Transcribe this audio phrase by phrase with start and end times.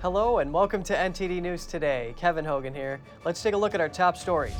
[0.00, 2.14] Hello and welcome to NTD News Today.
[2.16, 3.00] Kevin Hogan here.
[3.24, 4.54] Let's take a look at our top stories.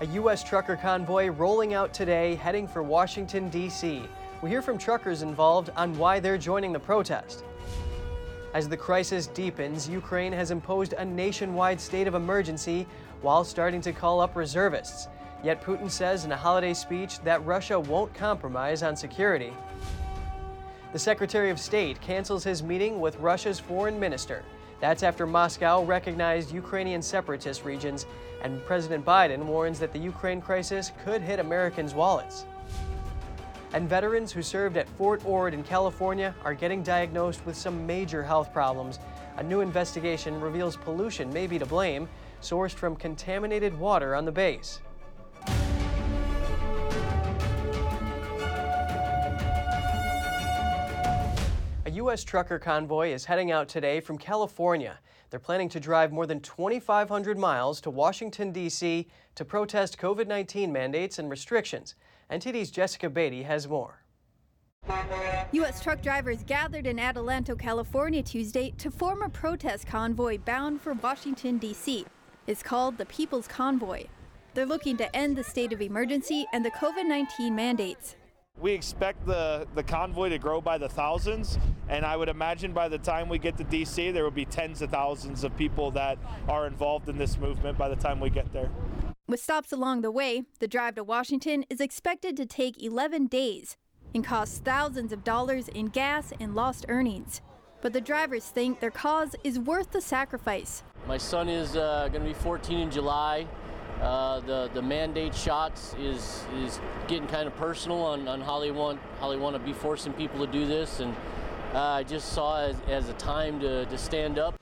[0.00, 0.44] A U.S.
[0.44, 4.04] trucker convoy rolling out today, heading for Washington, D.C.
[4.40, 7.42] We hear from truckers involved on why they're joining the protest.
[8.54, 12.86] As the crisis deepens, Ukraine has imposed a nationwide state of emergency
[13.20, 15.08] while starting to call up reservists.
[15.42, 19.52] Yet Putin says in a holiday speech that Russia won't compromise on security.
[20.92, 24.44] The Secretary of State cancels his meeting with Russia's foreign minister.
[24.80, 28.06] That's after Moscow recognized Ukrainian separatist regions,
[28.42, 32.46] and President Biden warns that the Ukraine crisis could hit Americans' wallets.
[33.72, 38.22] And veterans who served at Fort Ord in California are getting diagnosed with some major
[38.22, 38.98] health problems.
[39.36, 42.08] A new investigation reveals pollution may be to blame,
[42.40, 44.80] sourced from contaminated water on the base.
[51.98, 52.22] U.S.
[52.22, 55.00] trucker convoy is heading out today from California.
[55.30, 59.08] They're planning to drive more than 2,500 miles to Washington, D.C.
[59.34, 61.96] to protest COVID 19 mandates and restrictions.
[62.30, 64.04] NTD's Jessica Beatty has more.
[65.50, 65.82] U.S.
[65.82, 71.58] truck drivers gathered in Adelanto, California Tuesday to form a protest convoy bound for Washington,
[71.58, 72.06] D.C.
[72.46, 74.04] It's called the People's Convoy.
[74.54, 78.14] They're looking to end the state of emergency and the COVID 19 mandates.
[78.60, 82.88] We expect the, the convoy to grow by the thousands, and I would imagine by
[82.88, 86.18] the time we get to DC, there will be tens of thousands of people that
[86.48, 88.68] are involved in this movement by the time we get there.
[89.28, 93.76] With stops along the way, the drive to Washington is expected to take 11 days
[94.14, 97.42] and cost thousands of dollars in gas and lost earnings.
[97.80, 100.82] But the drivers think their cause is worth the sacrifice.
[101.06, 103.46] My son is uh, going to be 14 in July.
[104.00, 108.70] Uh, the the mandate shots is is getting kind of personal on, on how they
[108.70, 111.14] want how they want to be forcing people to do this, and
[111.74, 114.54] uh, I just saw it as, as a time to, to stand up.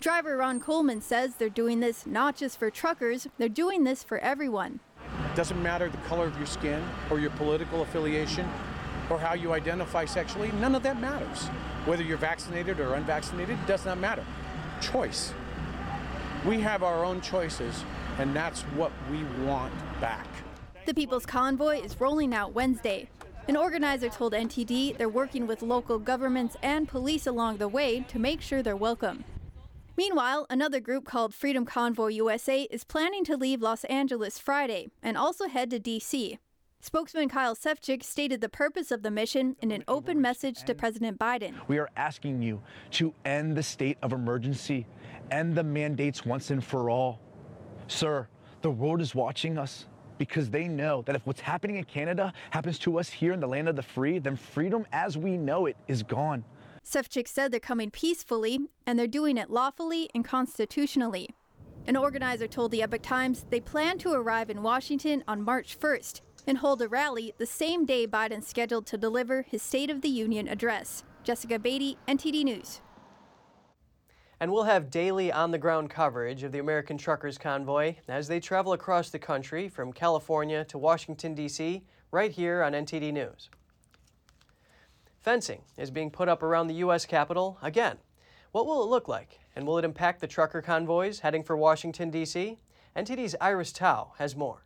[0.00, 4.18] Driver Ron Coleman says they're doing this not just for truckers, they're doing this for
[4.18, 4.80] everyone.
[5.32, 8.48] It doesn't matter the color of your skin or your political affiliation
[9.10, 11.46] or how you identify sexually, none of that matters.
[11.86, 14.24] Whether you're vaccinated or unvaccinated does not matter.
[14.80, 15.32] Choice.
[16.46, 17.84] We have our own choices,
[18.18, 20.28] and that's what we want back.
[20.86, 23.08] The People's Convoy is rolling out Wednesday.
[23.48, 28.18] An organizer told NTD they're working with local governments and police along the way to
[28.18, 29.24] make sure they're welcome.
[29.96, 35.16] Meanwhile, another group called Freedom Convoy USA is planning to leave Los Angeles Friday and
[35.16, 36.38] also head to D.C.
[36.80, 41.18] Spokesman Kyle Sefcik stated the purpose of the mission in an open message to President
[41.18, 41.54] Biden.
[41.66, 42.62] We are asking you
[42.92, 44.86] to end the state of emergency
[45.30, 47.20] end the mandates once and for all.
[47.86, 48.28] Sir,
[48.62, 49.86] the world is watching us
[50.18, 53.46] because they know that if what's happening in Canada happens to us here in the
[53.46, 56.44] land of the free, then freedom as we know it is gone.
[56.84, 61.28] Sefcik said they're coming peacefully and they're doing it lawfully and constitutionally.
[61.86, 66.20] An organizer told the Epoch Times they plan to arrive in Washington on March 1st
[66.48, 70.08] and hold a rally the same day Biden's scheduled to deliver his State of the
[70.08, 71.04] Union address.
[71.22, 72.80] Jessica Beatty, NTD News.
[74.40, 78.40] And we'll have daily on the ground coverage of the American Truckers Convoy as they
[78.40, 83.50] travel across the country from California to Washington, D.C., right here on NTD News.
[85.20, 87.04] Fencing is being put up around the U.S.
[87.04, 87.98] Capitol again.
[88.52, 89.40] What will it look like?
[89.54, 92.58] And will it impact the trucker convoys heading for Washington, D.C.?
[92.96, 94.64] NTD's Iris Tao has more.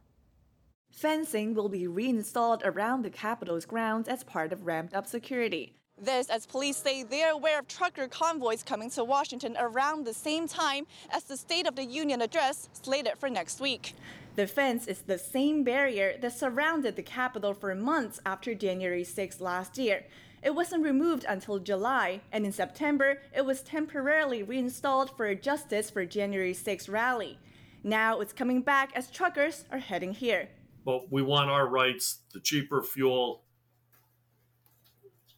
[0.93, 5.75] Fencing will be reinstalled around the Capitol's grounds as part of ramped up security.
[5.99, 10.13] This as police say they are aware of trucker convoys coming to Washington around the
[10.13, 13.95] same time as the State of the Union address slated for next week.
[14.37, 19.41] The fence is the same barrier that surrounded the Capitol for months after January 6
[19.41, 20.05] last year.
[20.43, 25.91] It wasn't removed until July, and in September, it was temporarily reinstalled for a Justice
[25.91, 27.39] for January 6 rally.
[27.83, 30.49] Now it's coming back as truckers are heading here.
[30.85, 33.45] But we want our rights, the cheaper fuel,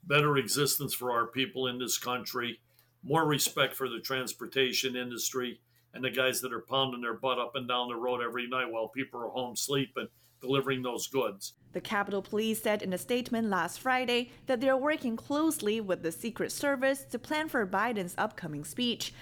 [0.03, 2.61] better existence for our people in this country,
[3.03, 5.61] more respect for the transportation industry
[5.93, 8.71] and the guys that are pounding their butt up and down the road every night
[8.71, 10.09] while people are home sleeping,
[10.41, 11.55] delivering those goods.
[11.73, 16.03] The Capitol Police said in a statement last Friday that they are working closely with
[16.03, 19.13] the Secret Service to plan for Biden's upcoming speech.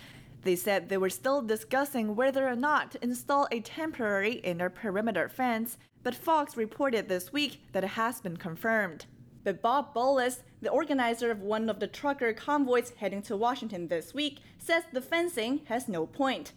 [0.43, 5.29] They said they were still discussing whether or not to install a temporary inner perimeter
[5.29, 9.07] fence, but Fox reported this week that it has been confirmed.
[9.45, 14.15] But Bob Bolus, the organizer of one of the trucker convoys heading to Washington this
[14.15, 16.53] week, says the fencing has no point.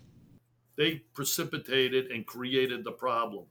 [0.77, 3.45] They precipitated and created the problem.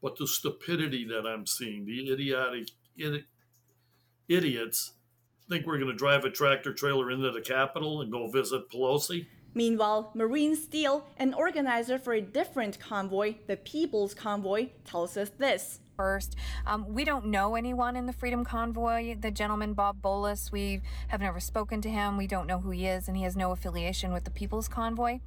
[0.00, 3.24] But the stupidity that I'm seeing, the idiotic idi-
[4.28, 4.94] idiots
[5.48, 9.26] think we're going to drive a tractor trailer into the Capitol and go visit Pelosi?
[9.54, 15.80] Meanwhile, Maureen Steele, an organizer for a different convoy, the People's Convoy, tells us this.
[15.94, 19.14] First, um, we don't know anyone in the Freedom Convoy.
[19.20, 22.16] The gentleman Bob Bolus, we have never spoken to him.
[22.16, 25.20] We don't know who he is, and he has no affiliation with the People's Convoy.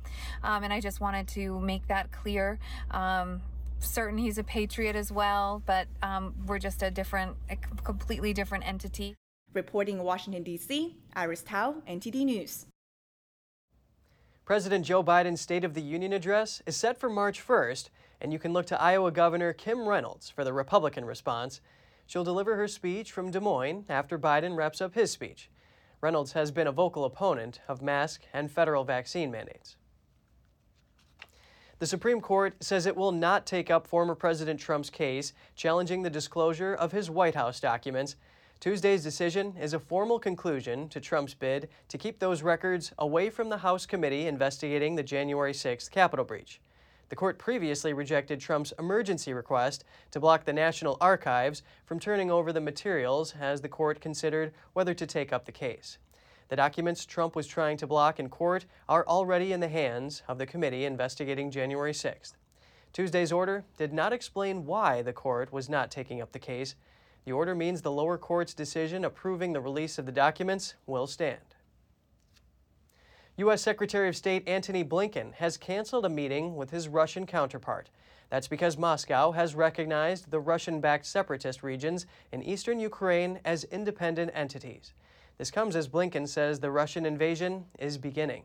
[0.44, 2.58] Um, and I just wanted to make that clear.
[2.90, 3.42] Um,
[3.80, 8.68] certain he's a patriot as well, but um, we're just a different, a completely different
[8.68, 9.16] entity.
[9.54, 12.66] Reporting in Washington, D.C., Iris Tao, NTD News.
[14.46, 17.90] President Joe Biden's State of the Union address is set for March 1st,
[18.22, 21.62] and you can look to Iowa Governor Kim Reynolds for the Republican response.
[22.06, 25.50] She'll deliver her speech from Des Moines after Biden wraps up his speech.
[26.00, 29.78] Reynolds has been a vocal opponent of mask and federal vaccine mandates.
[31.80, 36.10] The Supreme Court says it will not take up former President Trump's case challenging the
[36.12, 38.16] disclosure of his White House documents.
[38.66, 43.50] Tuesday's decision is a formal conclusion to Trump's bid to keep those records away from
[43.50, 46.60] the House committee investigating the January 6th Capitol breach.
[47.10, 52.52] The court previously rejected Trump's emergency request to block the National Archives from turning over
[52.52, 56.00] the materials as the court considered whether to take up the case.
[56.50, 60.40] The documents Trump was trying to block in court are already in the hands of
[60.40, 62.34] the committee investigating January 6th.
[62.94, 66.74] Tuesday's order did not explain why the court was not taking up the case.
[67.26, 71.40] The order means the lower court's decision approving the release of the documents will stand.
[73.38, 73.62] U.S.
[73.62, 77.90] Secretary of State Antony Blinken has canceled a meeting with his Russian counterpart.
[78.30, 84.32] That's because Moscow has recognized the Russian backed separatist regions in eastern Ukraine as independent
[84.34, 84.94] entities.
[85.38, 88.44] This comes as Blinken says the Russian invasion is beginning.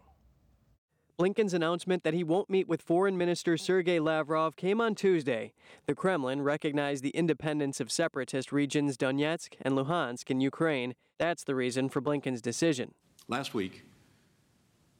[1.20, 5.52] Blinken's announcement that he won't meet with Foreign Minister Sergei Lavrov came on Tuesday.
[5.84, 10.94] The Kremlin recognized the independence of separatist regions Donetsk and Luhansk in Ukraine.
[11.18, 12.94] That's the reason for Blinken's decision.
[13.28, 13.84] Last week,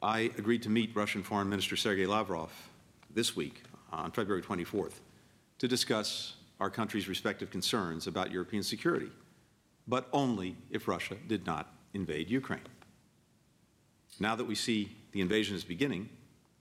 [0.03, 2.53] I agreed to meet Russian Foreign Minister Sergei Lavrov
[3.09, 5.01] this week on February 24th
[5.59, 9.11] to discuss our country's respective concerns about European security,
[9.89, 12.61] but only if Russia did not invade Ukraine.
[14.19, 16.09] Now that we see the invasion is beginning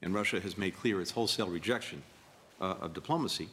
[0.01, 2.01] and Russia has made clear its wholesale rejection
[2.61, 3.49] uh, of diplomacy,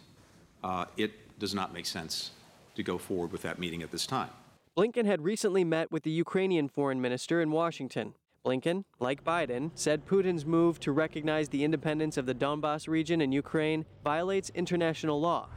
[0.62, 2.31] uh, it does not make sense
[2.75, 4.31] to go forward with that meeting at this time.
[4.76, 8.14] Blinken had recently met with the Ukrainian foreign minister in Washington.
[8.44, 13.32] Blinken, like Biden, said Putin's move to recognize the independence of the Donbass region in
[13.32, 15.49] Ukraine violates international law.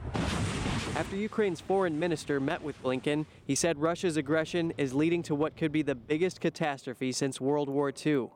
[0.95, 5.55] After Ukraine's foreign minister met with Blinken, he said Russia's aggression is leading to what
[5.55, 8.29] could be the biggest catastrophe since World War II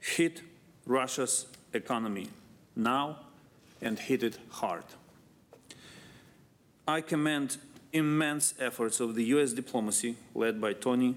[0.00, 0.42] hit
[0.90, 2.28] Russia's economy
[2.74, 3.16] now
[3.80, 4.82] and hit it hard.
[6.88, 7.58] I commend
[7.92, 11.14] immense efforts of the US diplomacy led by Tony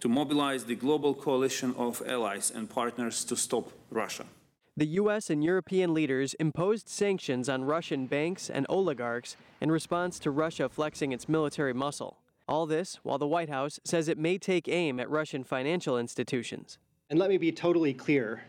[0.00, 4.24] to mobilize the global coalition of allies and partners to stop Russia.
[4.78, 5.28] The U.S.
[5.28, 11.12] and European leaders imposed sanctions on Russian banks and oligarchs in response to Russia flexing
[11.12, 12.16] its military muscle.
[12.48, 16.78] All this while the White House says it may take aim at Russian financial institutions.
[17.10, 18.44] And let me be totally clear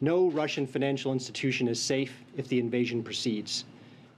[0.00, 3.64] no Russian financial institution is safe if the invasion proceeds.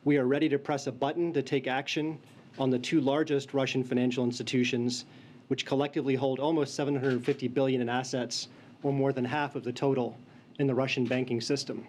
[0.04, 2.18] We are ready to press a button to take action
[2.58, 5.06] on the two largest Russian financial institutions,
[5.48, 8.48] which collectively hold almost 750 billion in assets,
[8.82, 10.16] or more than half of the total
[10.58, 11.86] in the Russian banking system.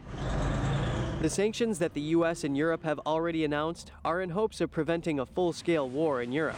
[1.22, 2.44] The sanctions that the U.S.
[2.44, 6.32] and Europe have already announced are in hopes of preventing a full scale war in
[6.32, 6.58] Europe.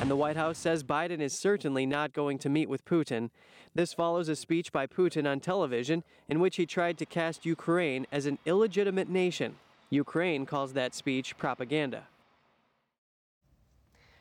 [0.00, 3.28] And the White House says Biden is certainly not going to meet with Putin.
[3.74, 8.06] This follows a speech by Putin on television in which he tried to cast Ukraine
[8.10, 9.56] as an illegitimate nation.
[9.90, 12.04] Ukraine calls that speech propaganda.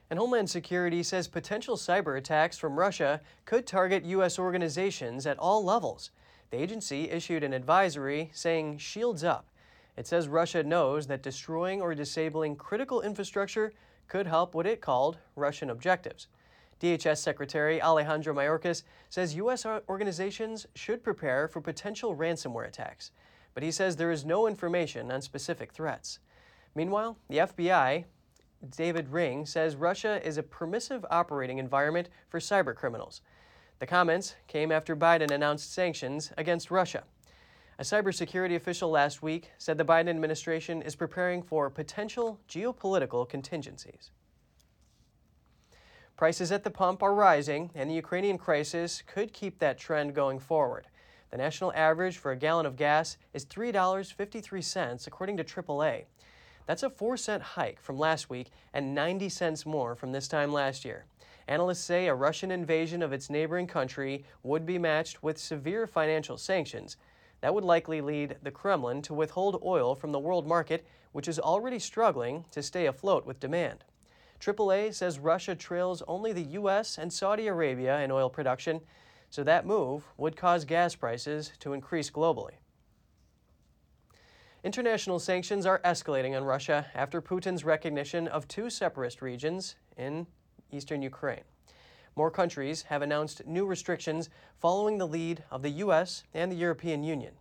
[0.09, 4.37] And Homeland Security says potential cyber attacks from Russia could target U.S.
[4.37, 6.11] organizations at all levels.
[6.51, 9.45] The agency issued an advisory saying shields up.
[9.95, 13.71] It says Russia knows that destroying or disabling critical infrastructure
[14.09, 16.27] could help what it called Russian objectives.
[16.81, 19.65] DHS Secretary Alejandro Mayorkas says U.S.
[19.65, 23.11] organizations should prepare for potential ransomware attacks,
[23.53, 26.19] but he says there is no information on specific threats.
[26.75, 28.05] Meanwhile, the FBI,
[28.75, 33.21] David Ring, says Russia is a permissive operating environment for cybercriminals.
[33.79, 37.03] The comments came after Biden announced sanctions against Russia.
[37.79, 44.11] A cybersecurity official last week said the Biden administration is preparing for potential geopolitical contingencies.
[46.17, 50.39] Prices at the pump are rising, and the Ukrainian crisis could keep that trend going
[50.39, 50.87] forward.
[51.31, 56.03] The national average for a gallon of gas is $3.53, according to AAA.
[56.65, 60.51] That's a 4 cent hike from last week and 90 cents more from this time
[60.51, 61.05] last year.
[61.47, 66.37] Analysts say a Russian invasion of its neighboring country would be matched with severe financial
[66.37, 66.97] sanctions.
[67.41, 71.39] That would likely lead the Kremlin to withhold oil from the world market, which is
[71.39, 73.83] already struggling to stay afloat with demand.
[74.39, 76.97] AAA says Russia trails only the U.S.
[76.97, 78.81] and Saudi Arabia in oil production,
[79.29, 82.53] so that move would cause gas prices to increase globally.
[84.63, 90.27] International sanctions are escalating on Russia after Putin's recognition of two separatist regions in
[90.71, 91.43] eastern Ukraine.
[92.19, 96.25] More countries have announced new restrictions following the lead of the U.S.
[96.33, 97.35] and the European Union.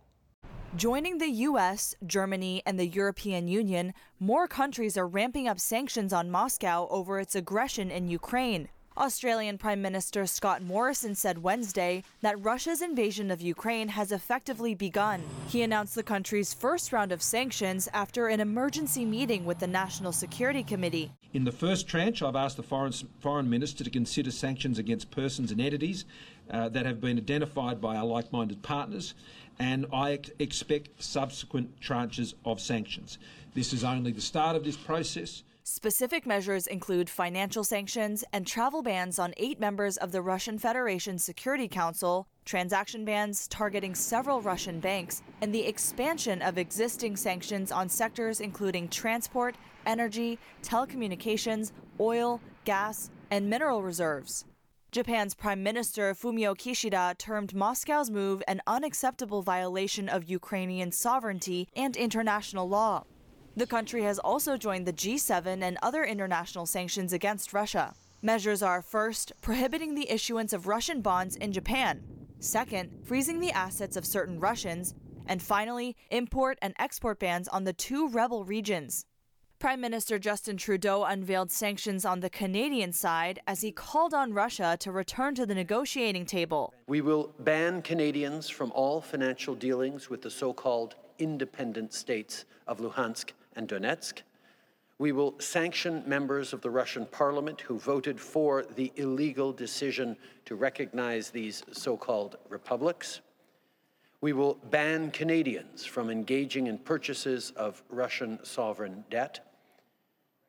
[0.77, 6.31] Joining the US, Germany, and the European Union, more countries are ramping up sanctions on
[6.31, 8.69] Moscow over its aggression in Ukraine.
[8.97, 15.23] Australian Prime Minister Scott Morrison said Wednesday that Russia's invasion of Ukraine has effectively begun.
[15.47, 20.11] He announced the country's first round of sanctions after an emergency meeting with the National
[20.11, 21.11] Security Committee.
[21.33, 25.51] In the first tranche, I've asked the foreign, foreign minister to consider sanctions against persons
[25.51, 26.05] and entities
[26.49, 29.13] uh, that have been identified by our like minded partners,
[29.59, 33.19] and I ex- expect subsequent tranches of sanctions.
[33.53, 35.43] This is only the start of this process.
[35.71, 41.19] Specific measures include financial sanctions and travel bans on eight members of the Russian Federation
[41.19, 47.87] Security Council, transaction bans targeting several Russian banks, and the expansion of existing sanctions on
[47.87, 49.53] sectors including transport,
[49.85, 54.45] energy, telecommunications, oil, gas, and mineral reserves.
[54.91, 61.95] Japan's Prime Minister Fumio Kishida termed Moscow's move an unacceptable violation of Ukrainian sovereignty and
[61.95, 63.03] international law.
[63.59, 67.93] The country has also joined the G7 and other international sanctions against Russia.
[68.21, 72.01] Measures are first, prohibiting the issuance of Russian bonds in Japan,
[72.39, 77.73] second, freezing the assets of certain Russians, and finally, import and export bans on the
[77.73, 79.05] two rebel regions.
[79.59, 84.77] Prime Minister Justin Trudeau unveiled sanctions on the Canadian side as he called on Russia
[84.79, 86.73] to return to the negotiating table.
[86.87, 92.79] We will ban Canadians from all financial dealings with the so called independent states of
[92.79, 94.21] Luhansk and Donetsk.
[94.99, 100.55] We will sanction members of the Russian parliament who voted for the illegal decision to
[100.55, 103.19] recognize these so called republics.
[104.21, 109.45] We will ban Canadians from engaging in purchases of Russian sovereign debt.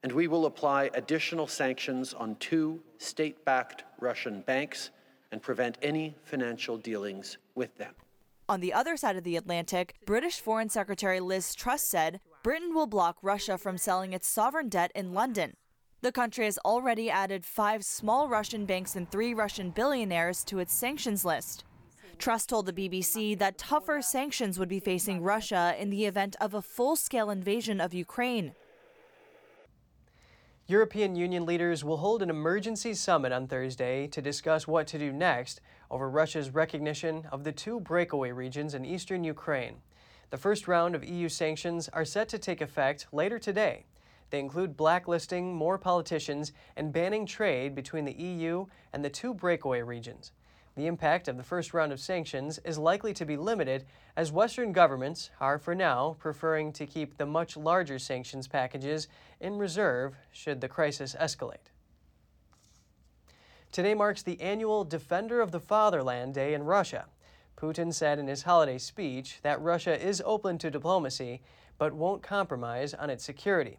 [0.02, 4.90] And we will apply additional sanctions on two state backed Russian banks
[5.32, 7.94] and prevent any financial dealings with them.
[8.48, 12.86] On the other side of the Atlantic, British Foreign Secretary Liz Truss said Britain will
[12.86, 15.56] block Russia from selling its sovereign debt in London.
[16.00, 20.72] The country has already added five small Russian banks and three Russian billionaires to its
[20.72, 21.64] sanctions list.
[22.16, 26.54] Truss told the BBC that tougher sanctions would be facing Russia in the event of
[26.54, 28.54] a full scale invasion of Ukraine.
[30.66, 35.12] European Union leaders will hold an emergency summit on Thursday to discuss what to do
[35.12, 39.82] next over Russia's recognition of the two breakaway regions in eastern Ukraine.
[40.30, 43.84] The first round of EU sanctions are set to take effect later today.
[44.30, 49.82] They include blacklisting more politicians and banning trade between the EU and the two breakaway
[49.82, 50.30] regions.
[50.76, 54.72] The impact of the first round of sanctions is likely to be limited as Western
[54.72, 59.08] governments are, for now, preferring to keep the much larger sanctions packages
[59.40, 61.72] in reserve should the crisis escalate.
[63.72, 67.06] Today marks the annual Defender of the Fatherland Day in Russia.
[67.60, 71.42] Putin said in his holiday speech that Russia is open to diplomacy,
[71.76, 73.78] but won't compromise on its security.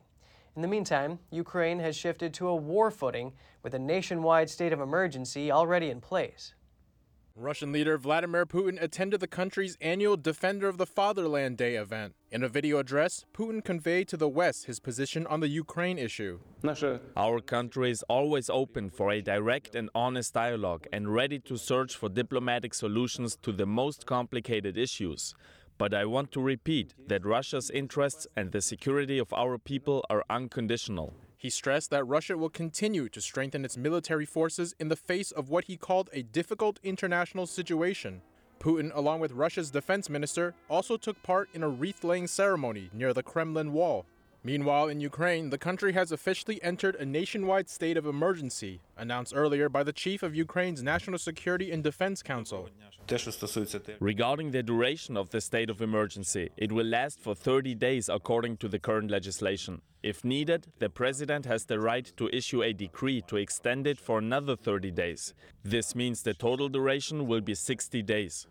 [0.55, 3.33] In the meantime, Ukraine has shifted to a war footing
[3.63, 6.53] with a nationwide state of emergency already in place.
[7.35, 12.13] Russian leader Vladimir Putin attended the country's annual Defender of the Fatherland Day event.
[12.29, 16.39] In a video address, Putin conveyed to the West his position on the Ukraine issue.
[17.15, 21.95] Our country is always open for a direct and honest dialogue and ready to search
[21.95, 25.33] for diplomatic solutions to the most complicated issues.
[25.77, 30.25] But I want to repeat that Russia's interests and the security of our people are
[30.29, 31.13] unconditional.
[31.41, 35.49] He stressed that Russia will continue to strengthen its military forces in the face of
[35.49, 38.21] what he called a difficult international situation.
[38.59, 43.11] Putin, along with Russia's defense minister, also took part in a wreath laying ceremony near
[43.11, 44.05] the Kremlin wall.
[44.43, 49.69] Meanwhile, in Ukraine, the country has officially entered a nationwide state of emergency, announced earlier
[49.69, 52.67] by the chief of Ukraine's National Security and Defense Council.
[53.99, 58.57] Regarding the duration of the state of emergency, it will last for 30 days according
[58.57, 59.79] to the current legislation.
[60.01, 64.17] If needed, the president has the right to issue a decree to extend it for
[64.17, 65.35] another 30 days.
[65.63, 68.47] This means the total duration will be 60 days.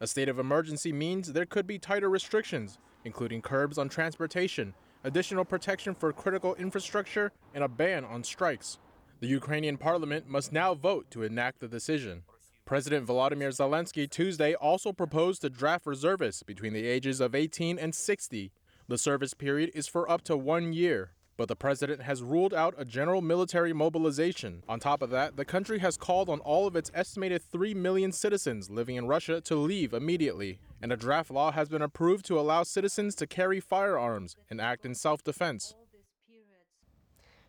[0.00, 4.72] A state of emergency means there could be tighter restrictions, including curbs on transportation,
[5.04, 8.78] additional protection for critical infrastructure, and a ban on strikes.
[9.20, 12.22] The Ukrainian parliament must now vote to enact the decision.
[12.64, 17.94] President Volodymyr Zelensky Tuesday also proposed to draft reservists between the ages of 18 and
[17.94, 18.52] 60.
[18.88, 21.12] The service period is for up to one year,
[21.42, 24.62] but the president has ruled out a general military mobilization.
[24.68, 28.12] On top of that, the country has called on all of its estimated 3 million
[28.12, 30.60] citizens living in Russia to leave immediately.
[30.80, 34.86] And a draft law has been approved to allow citizens to carry firearms and act
[34.86, 35.74] in self defense.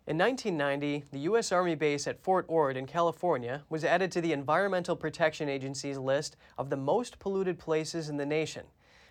[0.07, 1.51] In 1990, the U.S.
[1.51, 6.35] Army base at Fort Ord in California was added to the Environmental Protection Agency's list
[6.57, 8.63] of the most polluted places in the nation.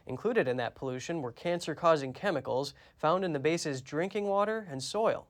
[0.07, 4.83] Included in that pollution were cancer causing chemicals found in the base's drinking water and
[4.83, 5.27] soil.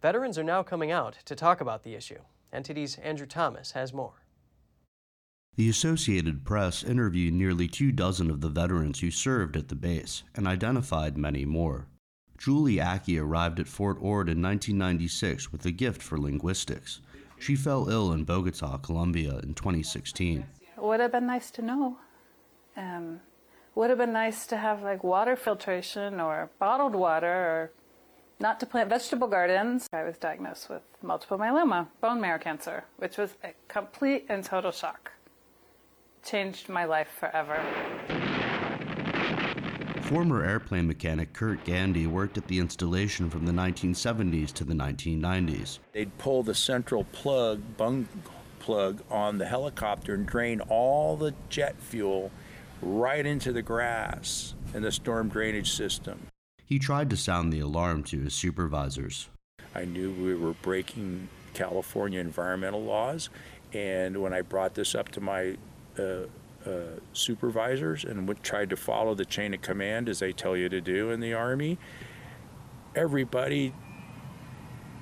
[0.00, 2.20] Veterans are now coming out to talk about the issue.
[2.52, 4.22] NTD's Andrew Thomas has more.
[5.56, 10.22] The Associated Press interviewed nearly two dozen of the veterans who served at the base
[10.34, 11.86] and identified many more.
[12.36, 17.00] Julie Akey arrived at Fort Ord in 1996 with a gift for linguistics.
[17.38, 20.46] She fell ill in Bogota, Colombia in 2016.
[20.60, 21.98] It would have been nice to know.
[22.76, 23.20] Um,
[23.76, 27.72] would have been nice to have like water filtration or bottled water or
[28.40, 29.86] not to plant vegetable gardens.
[29.92, 34.72] I was diagnosed with multiple myeloma, bone marrow cancer, which was a complete and total
[34.72, 35.12] shock.
[36.24, 37.62] Changed my life forever.
[40.02, 45.80] Former airplane mechanic Kurt Gandy worked at the installation from the 1970s to the 1990s.
[45.92, 48.08] They'd pull the central plug, bung
[48.58, 52.30] plug, on the helicopter and drain all the jet fuel
[52.82, 56.18] right into the grass in the storm drainage system.
[56.64, 59.28] He tried to sound the alarm to his supervisors.
[59.74, 63.30] I knew we were breaking California environmental laws,
[63.72, 65.56] and when I brought this up to my
[65.98, 66.02] uh,
[66.66, 70.80] uh, supervisors and tried to follow the chain of command as they tell you to
[70.80, 71.78] do in the Army,
[72.94, 73.72] everybody,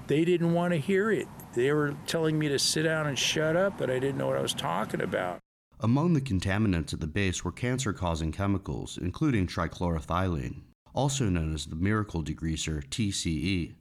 [0.07, 1.27] they didn't want to hear it.
[1.55, 4.37] They were telling me to sit down and shut up, but I didn't know what
[4.37, 5.39] I was talking about.
[5.85, 10.63] Among the contaminants at the base were cancer causing chemicals, including trichloroethylene,
[10.95, 13.75] also known as the miracle degreaser TCE.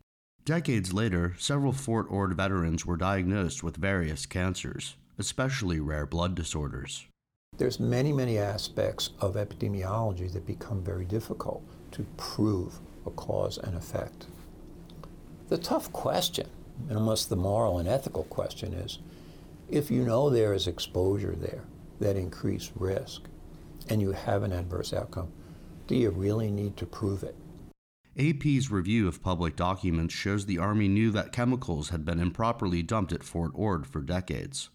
[0.43, 7.05] Decades later, several Fort Ord veterans were diagnosed with various cancers, especially rare blood disorders.
[7.55, 11.63] There's many, many aspects of epidemiology that become very difficult
[11.93, 14.25] to prove a cause and effect.
[15.47, 16.49] The tough question,
[16.89, 18.99] and almost the moral and ethical question is,
[19.69, 21.63] if you know there is exposure there
[21.99, 23.23] that increase risk
[23.89, 25.31] and you have an adverse outcome,
[25.87, 27.35] do you really need to prove it?
[28.17, 33.11] AP's review of public documents shows the Army knew that chemicals had been improperly dumped
[33.11, 34.69] at Fort Ord for decades.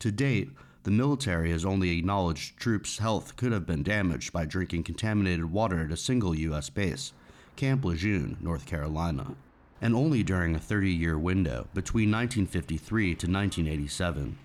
[0.00, 0.50] To date,
[0.82, 5.84] the military has only acknowledged troops' health could have been damaged by drinking contaminated water
[5.84, 6.70] at a single U.S.
[6.70, 7.12] base,
[7.54, 9.36] Camp Lejeune, North Carolina,
[9.80, 14.38] and only during a 30 year window between 1953 to 1987.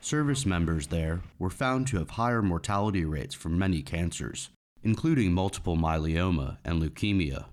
[0.00, 4.50] Service members there were found to have higher mortality rates from many cancers,
[4.82, 7.46] including multiple myeloma and leukemia.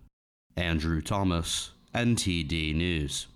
[0.56, 3.28] Andrew Thomas, NTD News.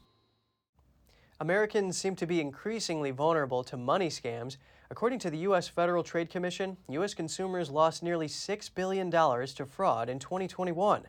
[1.42, 4.58] Americans seem to be increasingly vulnerable to money scams.
[4.92, 5.68] According to the U.S.
[5.68, 7.14] Federal Trade Commission, U.S.
[7.14, 11.04] consumers lost nearly $6 billion to fraud in 2021.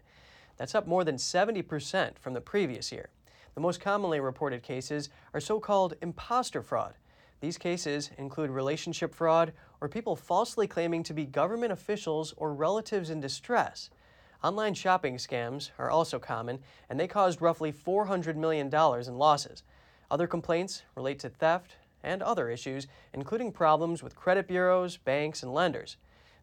[0.57, 3.09] That's up more than 70% from the previous year.
[3.55, 6.95] The most commonly reported cases are so called imposter fraud.
[7.41, 13.09] These cases include relationship fraud or people falsely claiming to be government officials or relatives
[13.09, 13.91] in distress.
[14.45, 19.63] Online shopping scams are also common, and they caused roughly $400 million in losses.
[20.11, 25.53] Other complaints relate to theft and other issues, including problems with credit bureaus, banks, and
[25.53, 25.97] lenders.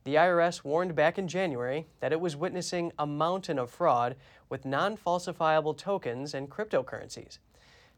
[0.04, 4.16] The IRS warned back in January that it was witnessing a mountain of fraud
[4.48, 7.40] with non falsifiable tokens and cryptocurrencies.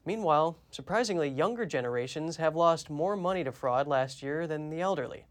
[0.10, 5.28] Meanwhile, surprisingly, younger generations have lost more money to fraud last year than the elderly.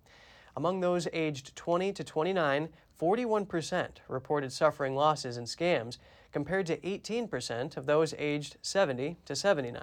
[0.56, 2.68] Among those aged 20 to 29,
[3.00, 5.98] 41% reported suffering losses in scams,
[6.30, 9.82] compared to 18% of those aged 70 to 79.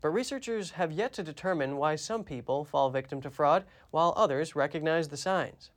[0.00, 4.54] But researchers have yet to determine why some people fall victim to fraud while others
[4.54, 5.70] recognize the signs.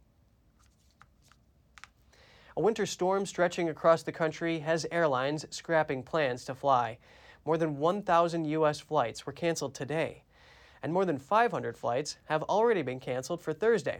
[2.56, 7.00] A winter storm stretching across the country has airlines scrapping plans to fly.
[7.46, 8.80] More than 1,000 U.S.
[8.80, 10.24] flights were canceled today,
[10.82, 14.00] and more than 500 flights have already been canceled for Thursday.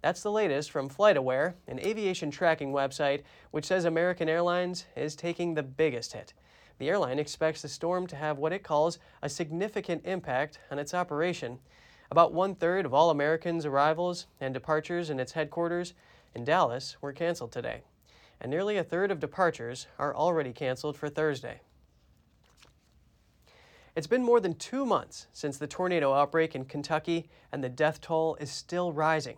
[0.00, 5.54] That's the latest from FlightAware, an aviation tracking website which says American Airlines is taking
[5.54, 6.34] the biggest hit.
[6.78, 10.94] The airline expects the storm to have what it calls a significant impact on its
[10.94, 11.58] operation.
[12.12, 15.94] About one third of all Americans' arrivals and departures in its headquarters
[16.32, 17.82] in Dallas were canceled today,
[18.40, 21.60] and nearly a third of departures are already canceled for Thursday.
[23.96, 28.00] It's been more than two months since the tornado outbreak in Kentucky, and the death
[28.00, 29.36] toll is still rising.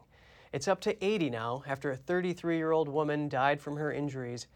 [0.51, 4.47] It's up to 80 now after a 33 year old woman died from her injuries.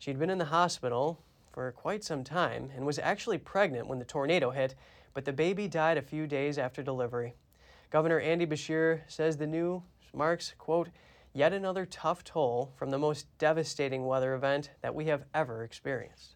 [0.00, 1.20] She'd been in the hospital
[1.52, 4.74] for quite some time and was actually pregnant when the tornado hit,
[5.12, 7.34] but the baby died a few days after delivery.
[7.90, 10.88] Governor Andy Beshear says the news marks, quote,
[11.32, 16.34] yet another tough toll from the most devastating weather event that we have ever experienced.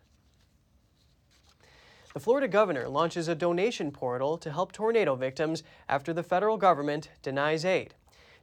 [2.14, 7.11] The Florida governor launches a donation portal to help tornado victims after the federal government
[7.23, 7.94] denies aid.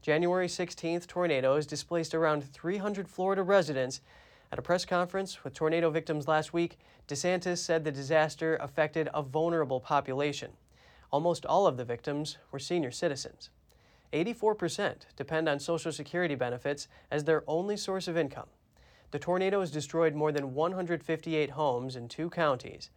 [0.04, 4.02] January 16th tornadoes displaced around 300 Florida residents.
[4.52, 9.24] At a press conference with tornado victims last week, DeSantis said the disaster affected a
[9.24, 10.52] vulnerable population.
[11.12, 13.50] Almost all of the victims were senior citizens.
[14.14, 18.48] 84% depend on Social Security benefits as their only source of income.
[19.10, 22.92] The tornadoes destroyed more than 158 homes in two counties.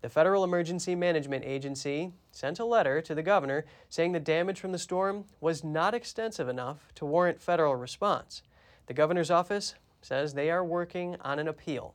[0.00, 4.70] The Federal Emergency Management Agency sent a letter to the governor saying the damage from
[4.70, 8.42] the storm was not extensive enough to warrant federal response.
[8.86, 11.94] The governor's office says they are working on an appeal.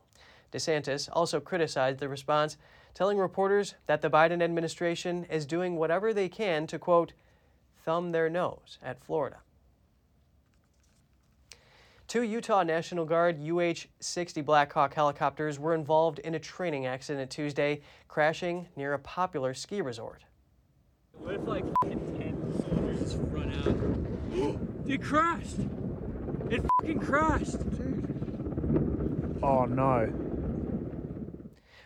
[0.52, 2.58] DeSantis also criticized the response,
[2.92, 7.14] telling reporters that the Biden administration is doing whatever they can to, quote,
[7.84, 9.38] thumb their nose at Florida.
[12.06, 17.30] Two Utah National Guard UH 60 Black Hawk helicopters were involved in a training accident
[17.30, 20.24] Tuesday, crashing near a popular ski resort.
[21.12, 24.58] What if, like, 10 soldiers just run out?
[24.86, 25.60] it crashed!
[26.50, 27.56] It fucking crashed!
[29.42, 30.12] Oh no.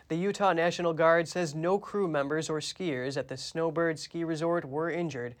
[0.09, 4.65] The Utah National Guard says no crew members or skiers at the Snowbird Ski Resort
[4.65, 5.35] were injured.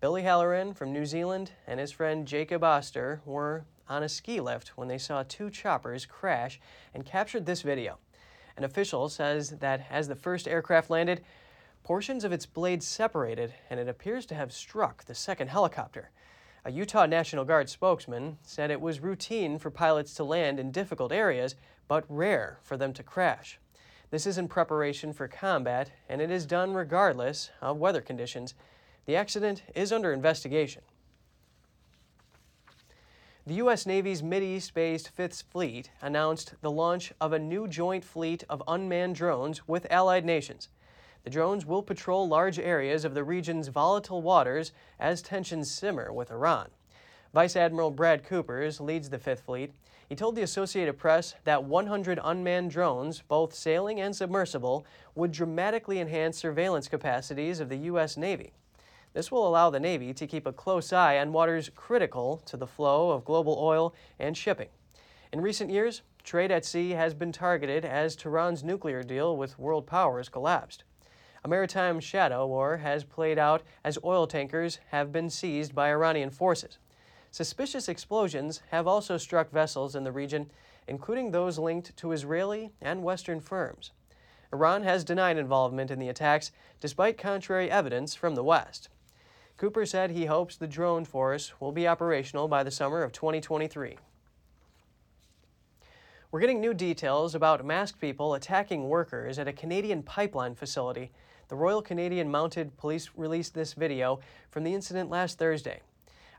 [0.00, 4.68] Billy Halloran from New Zealand and his friend Jacob Oster were on a ski lift
[4.78, 6.60] when they saw two choppers crash
[6.94, 7.98] and captured this video.
[8.56, 11.22] An official says that as the first aircraft landed,
[11.82, 16.10] portions of its blades separated and it appears to have struck the second helicopter.
[16.64, 21.10] A Utah National Guard spokesman said it was routine for pilots to land in difficult
[21.10, 21.54] areas,
[21.88, 23.58] but rare for them to crash.
[24.10, 28.54] This is in preparation for combat, and it is done regardless of weather conditions.
[29.06, 30.82] The accident is under investigation.
[33.46, 33.86] The U.S.
[33.86, 39.14] Navy's Mideast based Fifth Fleet announced the launch of a new joint fleet of unmanned
[39.14, 40.68] drones with allied nations.
[41.24, 46.30] The drones will patrol large areas of the region's volatile waters as tensions simmer with
[46.30, 46.68] Iran.
[47.32, 49.72] Vice Admiral Brad Coopers leads the Fifth Fleet.
[50.06, 55.98] He told the Associated Press that 100 unmanned drones, both sailing and submersible, would dramatically
[55.98, 58.18] enhance surveillance capacities of the U.S.
[58.18, 58.52] Navy.
[59.12, 62.66] This will allow the Navy to keep a close eye on waters critical to the
[62.66, 64.68] flow of global oil and shipping.
[65.32, 69.84] In recent years, trade at sea has been targeted as Tehran's nuclear deal with world
[69.84, 70.84] powers collapsed.
[71.44, 76.30] A maritime shadow war has played out as oil tankers have been seized by Iranian
[76.30, 76.78] forces.
[77.32, 80.50] Suspicious explosions have also struck vessels in the region,
[80.86, 83.90] including those linked to Israeli and Western firms.
[84.52, 88.88] Iran has denied involvement in the attacks, despite contrary evidence from the West.
[89.60, 93.98] Cooper said he hopes the drone force will be operational by the summer of 2023.
[96.32, 101.12] We're getting new details about masked people attacking workers at a Canadian pipeline facility.
[101.48, 105.82] The Royal Canadian Mounted Police released this video from the incident last Thursday.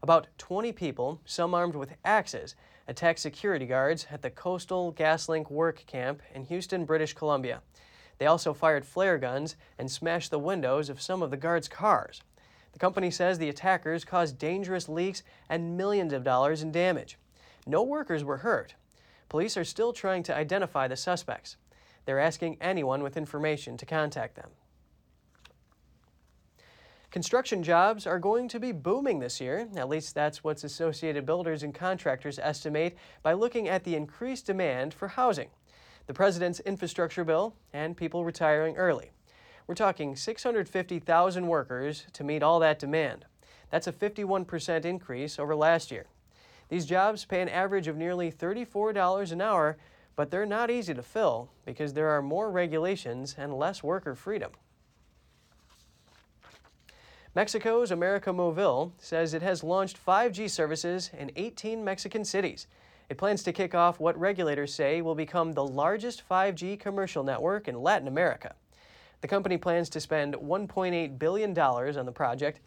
[0.02, 2.56] About 20 people, some armed with axes,
[2.88, 7.62] attacked security guards at the Coastal GasLink work camp in Houston, British Columbia.
[8.18, 12.24] They also fired flare guns and smashed the windows of some of the guards' cars.
[12.74, 17.18] The company says the attackers caused dangerous leaks and millions of dollars in damage.
[17.68, 18.76] No workers were hurt.
[19.30, 21.58] Police are still trying to identify the suspects.
[22.06, 24.50] They're asking anyone with information to contact them.
[27.12, 29.68] Construction jobs are going to be booming this year.
[29.76, 34.94] At least that's what Associated Builders and Contractors estimate by looking at the increased demand
[34.94, 35.50] for housing,
[36.08, 39.12] the president's infrastructure bill, and people retiring early.
[39.68, 43.26] We're talking 650,000 workers to meet all that demand.
[43.70, 46.08] That's a 51% increase over last year.
[46.70, 49.78] These jobs pay an average of nearly $34 an hour,
[50.16, 54.52] but they're not easy to fill because there are more regulations and less worker freedom.
[57.34, 62.68] Mexico's America Movil says it has launched 5G services in 18 Mexican cities.
[63.10, 67.70] It plans to kick off what regulators say will become the largest 5G commercial network
[67.70, 68.56] in Latin America.
[69.22, 72.60] The company plans to spend $1.8 billion on the project.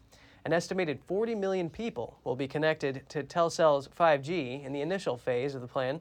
[0.45, 5.53] An estimated 40 million people will be connected to Telcel's 5G in the initial phase
[5.53, 5.99] of the plan.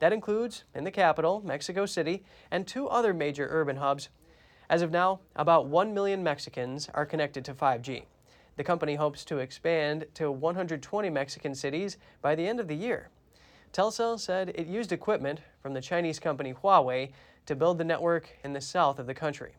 [0.00, 4.10] That includes in the capital, Mexico City, and two other major urban hubs.
[4.68, 8.04] As of now, about 1 million Mexicans are connected to 5G.
[8.56, 13.08] The company hopes to expand to 120 Mexican cities by the end of the year.
[13.72, 17.12] Telcel said it used equipment from the Chinese company Huawei
[17.46, 19.54] to build the network in the south of the country.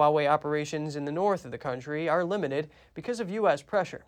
[0.00, 3.60] Huawei operations in the north of the country are limited because of U.S.
[3.60, 4.06] pressure.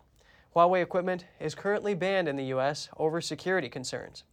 [0.55, 2.89] Huawei equipment is currently banned in the U.S.
[2.97, 4.23] over security concerns.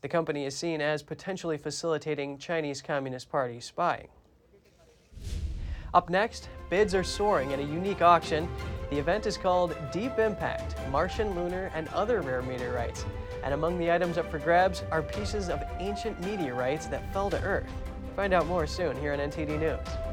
[0.00, 4.06] The company is seen as potentially facilitating Chinese Communist Party spying.
[5.92, 8.48] Up next, bids are soaring at a unique auction.
[8.90, 13.04] The event is called Deep Impact Martian, Lunar, and Other Rare Meteorites.
[13.42, 17.42] And among the items up for grabs are pieces of ancient meteorites that fell to
[17.42, 17.72] Earth.
[18.14, 20.07] Find out more soon here on NTD News.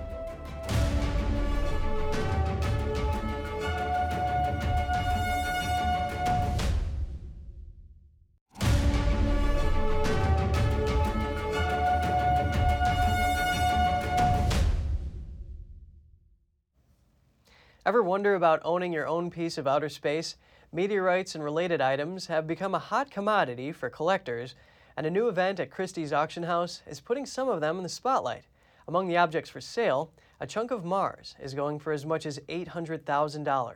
[17.96, 20.36] Ever wonder about owning your own piece of outer space?
[20.74, 24.54] Meteorites and related items have become a hot commodity for collectors,
[24.98, 27.88] and a new event at Christie's Auction House is putting some of them in the
[27.88, 28.44] spotlight.
[28.86, 32.38] Among the objects for sale, a chunk of Mars is going for as much as
[32.50, 33.76] $800,000.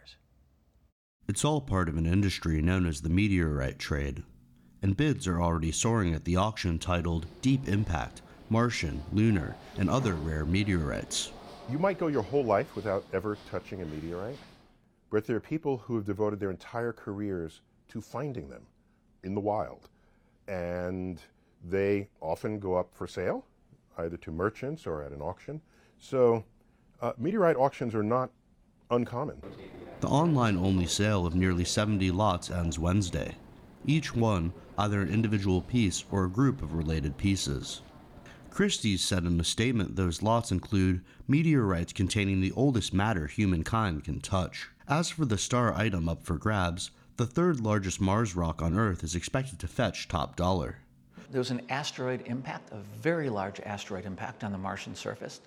[1.29, 4.23] It's all part of an industry known as the meteorite trade,
[4.81, 10.15] and bids are already soaring at the auction titled Deep Impact Martian, Lunar, and Other
[10.15, 11.31] Rare Meteorites.
[11.71, 14.39] You might go your whole life without ever touching a meteorite,
[15.11, 18.63] but there are people who have devoted their entire careers to finding them
[19.23, 19.87] in the wild.
[20.47, 21.21] And
[21.63, 23.45] they often go up for sale,
[23.99, 25.61] either to merchants or at an auction.
[25.99, 26.43] So,
[27.01, 28.31] uh, meteorite auctions are not
[28.89, 29.39] uncommon.
[29.99, 33.35] The online only sale of nearly 70 lots ends Wednesday,
[33.85, 37.81] each one either an individual piece or a group of related pieces.
[38.51, 44.19] Christie's said in a statement those lots include meteorites containing the oldest matter humankind can
[44.19, 44.69] touch.
[44.87, 49.03] As for the star item up for grabs, the third largest Mars rock on Earth
[49.03, 50.77] is expected to fetch top dollar.
[51.31, 55.41] There was an asteroid impact, a very large asteroid impact on the Martian surface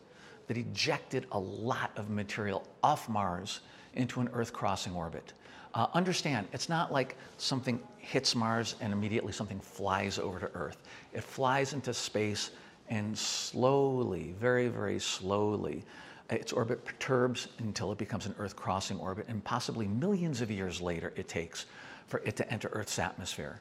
[0.47, 3.61] that ejected a lot of material off Mars
[3.95, 5.33] into an Earth crossing orbit.
[5.75, 10.77] Uh, understand, it's not like something hits Mars and immediately something flies over to Earth.
[11.12, 12.51] It flies into space
[12.92, 15.83] and slowly, very, very slowly,
[16.28, 20.78] its orbit perturbs until it becomes an Earth crossing orbit, and possibly millions of years
[20.78, 21.64] later it takes
[22.07, 23.59] for it to enter Earth's atmosphere.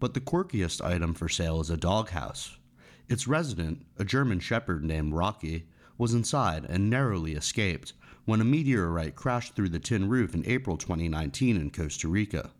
[0.00, 2.58] But the quirkiest item for sale is a doghouse.
[3.08, 7.92] Its resident, a German shepherd named Rocky, was inside and narrowly escaped
[8.24, 12.50] when a meteorite crashed through the tin roof in April 2019 in Costa Rica.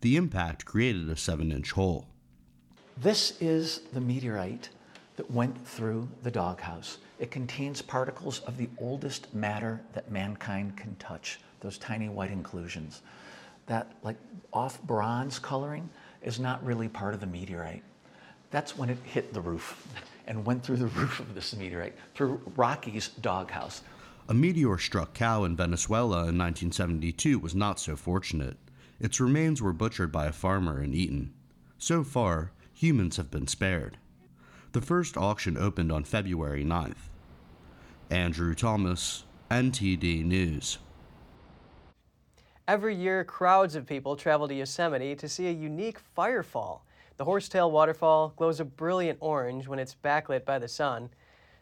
[0.00, 2.06] The impact created a 7 inch hole.
[2.96, 4.68] This is the meteorite
[5.16, 6.98] that went through the doghouse.
[7.18, 13.02] It contains particles of the oldest matter that mankind can touch, those tiny white inclusions.
[13.66, 14.16] That, like
[14.52, 15.88] off bronze coloring,
[16.22, 17.82] is not really part of the meteorite.
[18.50, 19.86] That's when it hit the roof
[20.26, 23.82] and went through the roof of this meteorite, through Rocky's doghouse.
[24.28, 28.56] A meteor struck cow in Venezuela in 1972 was not so fortunate.
[28.98, 31.34] Its remains were butchered by a farmer and eaten.
[31.78, 33.98] So far, humans have been spared.
[34.74, 37.08] The first auction opened on February 9th.
[38.10, 40.78] Andrew Thomas, NTD News.
[42.66, 46.80] Every year, crowds of people travel to Yosemite to see a unique firefall.
[47.18, 51.08] The Horsetail Waterfall glows a brilliant orange when it's backlit by the sun.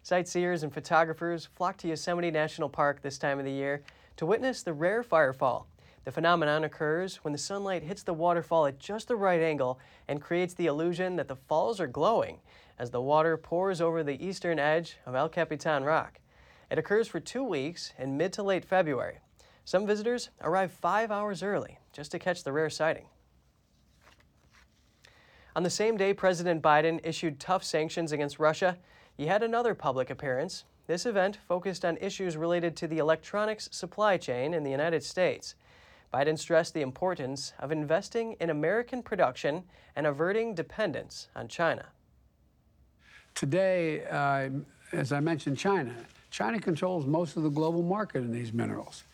[0.02, 3.82] Sightseers and photographers flock to Yosemite National Park this time of the year
[4.16, 5.66] to witness the rare firefall.
[6.04, 10.20] The phenomenon occurs when the sunlight hits the waterfall at just the right angle and
[10.20, 12.38] creates the illusion that the falls are glowing
[12.82, 16.18] as the water pours over the eastern edge of El Capitan Rock.
[16.68, 19.20] It occurs for two weeks in mid to late February.
[19.64, 23.04] Some visitors arrive five hours early just to catch the rare sighting.
[25.54, 28.76] On the same day President Biden issued tough sanctions against Russia,
[29.16, 30.64] he had another public appearance.
[30.88, 35.54] This event focused on issues related to the electronics supply chain in the United States.
[36.12, 39.62] Biden stressed the importance of investing in American production
[39.94, 41.86] and averting dependence on China.
[43.34, 44.50] Today, uh,
[44.92, 45.94] as I mentioned, China.
[46.30, 49.04] China controls most of the global market in these minerals.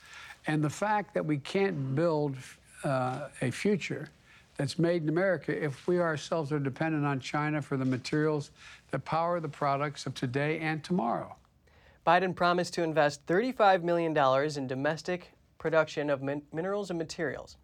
[0.46, 2.36] And the fact that we can't build
[2.84, 4.08] uh, a future
[4.56, 8.50] that's made in America if we ourselves are dependent on China for the materials
[8.90, 11.34] that power the products of today and tomorrow.
[12.06, 14.16] Biden promised to invest $35 million
[14.56, 17.56] in domestic production of min- minerals and materials.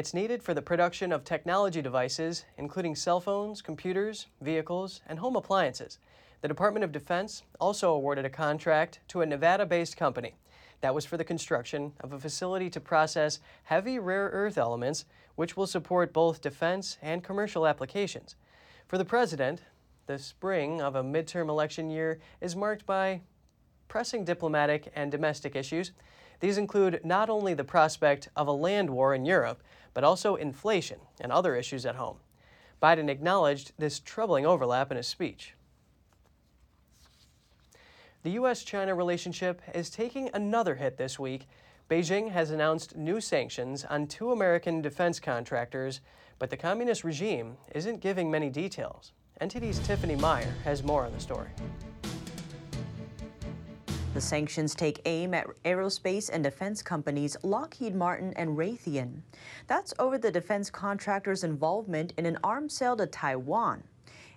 [0.00, 5.36] It's needed for the production of technology devices, including cell phones, computers, vehicles, and home
[5.36, 5.98] appliances.
[6.40, 10.36] The Department of Defense also awarded a contract to a Nevada based company.
[10.80, 15.54] That was for the construction of a facility to process heavy rare earth elements, which
[15.54, 18.36] will support both defense and commercial applications.
[18.88, 19.60] For the president,
[20.06, 23.20] the spring of a midterm election year is marked by
[23.88, 25.92] pressing diplomatic and domestic issues.
[26.40, 29.62] These include not only the prospect of a land war in Europe,
[29.94, 32.16] but also inflation and other issues at home.
[32.82, 35.54] Biden acknowledged this troubling overlap in his speech.
[38.22, 38.62] The U.S.
[38.62, 41.48] China relationship is taking another hit this week.
[41.90, 46.00] Beijing has announced new sanctions on two American defense contractors,
[46.38, 49.12] but the communist regime isn't giving many details.
[49.40, 51.48] NTD's Tiffany Meyer has more on the story.
[54.12, 59.20] The sanctions take aim at aerospace and defense companies Lockheed Martin and Raytheon.
[59.68, 63.84] That's over the defense contractors' involvement in an arms sale to Taiwan.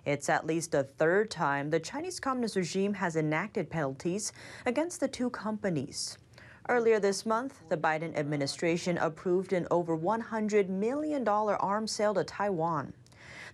[0.04, 4.32] It's at least the third time the Chinese Communist regime has enacted penalties
[4.64, 6.18] against the two companies.
[6.68, 12.92] Earlier this month, the Biden administration approved an over $100 million arms sale to Taiwan.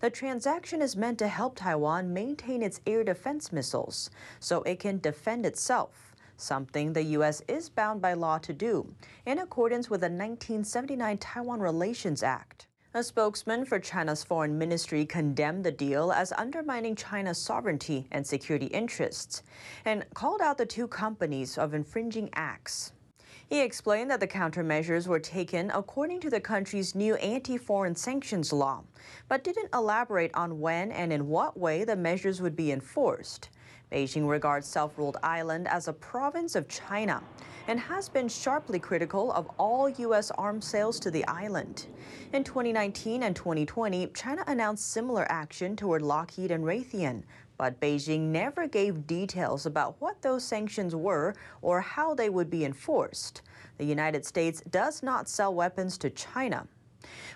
[0.00, 4.98] The transaction is meant to help Taiwan maintain its air defense missiles so it can
[4.98, 6.09] defend itself
[6.40, 7.42] something the U.S.
[7.48, 8.94] is bound by law to do,
[9.26, 12.66] in accordance with the 1979 Taiwan Relations Act.
[12.92, 18.66] A spokesman for China's foreign ministry condemned the deal as undermining China's sovereignty and security
[18.66, 19.44] interests
[19.84, 22.90] and called out the two companies of infringing acts.
[23.50, 28.52] He explained that the countermeasures were taken according to the country's new anti foreign sanctions
[28.52, 28.84] law,
[29.28, 33.50] but didn't elaborate on when and in what way the measures would be enforced.
[33.92, 37.22] Beijing regards self ruled island as a province of China
[37.66, 40.30] and has been sharply critical of all U.S.
[40.32, 41.86] arms sales to the island.
[42.32, 47.22] In 2019 and 2020, China announced similar action toward Lockheed and Raytheon,
[47.58, 52.64] but Beijing never gave details about what those sanctions were or how they would be
[52.64, 53.42] enforced.
[53.78, 56.66] The United States does not sell weapons to China.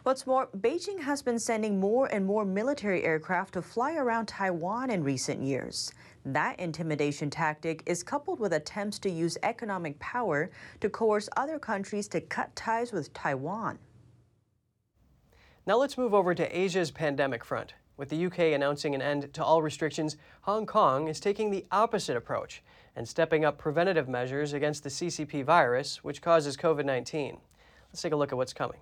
[0.03, 4.91] What's more, Beijing has been sending more and more military aircraft to fly around Taiwan
[4.91, 5.93] in recent years.
[6.25, 10.51] That intimidation tactic is coupled with attempts to use economic power
[10.81, 13.79] to coerce other countries to cut ties with Taiwan.
[15.67, 17.75] Now let's move over to Asia's pandemic front.
[17.97, 22.17] With the UK announcing an end to all restrictions, Hong Kong is taking the opposite
[22.17, 22.63] approach
[22.97, 27.39] and stepping up preventative measures against the CCP virus, which causes COVID 19.
[27.91, 28.81] Let's take a look at what's coming.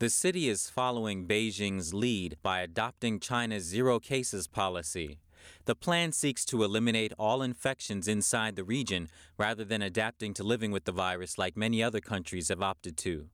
[0.00, 5.20] The city is following Beijing's lead by adopting China's zero cases policy.
[5.66, 10.72] The plan seeks to eliminate all infections inside the region rather than adapting to living
[10.72, 13.28] with the virus like many other countries have opted to.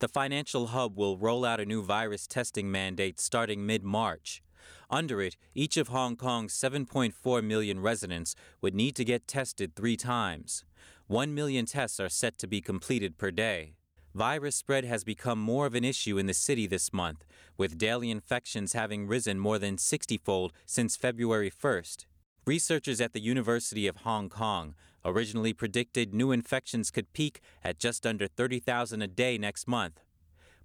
[0.00, 4.42] The financial hub will roll out a new virus testing mandate starting mid March.
[4.90, 9.96] Under it, each of Hong Kong's 7.4 million residents would need to get tested three
[9.96, 10.66] times.
[11.06, 13.76] One million tests are set to be completed per day.
[14.14, 17.24] Virus spread has become more of an issue in the city this month,
[17.56, 22.04] with daily infections having risen more than 60 fold since February 1st.
[22.44, 28.06] Researchers at the University of Hong Kong originally predicted new infections could peak at just
[28.06, 30.00] under 30,000 a day next month.